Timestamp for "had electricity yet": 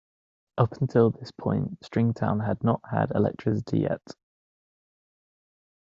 2.89-4.01